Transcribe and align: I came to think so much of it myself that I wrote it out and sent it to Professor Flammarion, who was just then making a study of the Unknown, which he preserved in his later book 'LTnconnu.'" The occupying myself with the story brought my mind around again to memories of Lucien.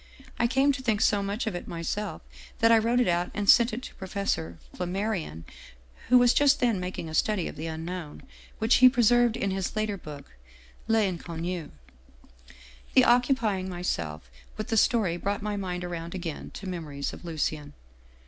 I 0.39 0.47
came 0.47 0.71
to 0.71 0.81
think 0.81 0.99
so 0.99 1.21
much 1.21 1.45
of 1.45 1.53
it 1.53 1.67
myself 1.67 2.23
that 2.57 2.71
I 2.71 2.79
wrote 2.79 2.99
it 2.99 3.07
out 3.07 3.29
and 3.35 3.47
sent 3.47 3.71
it 3.71 3.83
to 3.83 3.93
Professor 3.93 4.57
Flammarion, 4.75 5.43
who 6.09 6.17
was 6.17 6.33
just 6.33 6.59
then 6.59 6.79
making 6.79 7.07
a 7.07 7.13
study 7.13 7.47
of 7.47 7.55
the 7.55 7.67
Unknown, 7.67 8.23
which 8.57 8.77
he 8.77 8.89
preserved 8.89 9.37
in 9.37 9.51
his 9.51 9.75
later 9.75 9.97
book 9.97 10.31
'LTnconnu.'" 10.89 11.69
The 12.95 13.05
occupying 13.05 13.69
myself 13.69 14.31
with 14.57 14.69
the 14.69 14.75
story 14.77 15.17
brought 15.17 15.43
my 15.43 15.55
mind 15.55 15.83
around 15.83 16.15
again 16.15 16.49
to 16.55 16.65
memories 16.67 17.13
of 17.13 17.23
Lucien. 17.23 17.73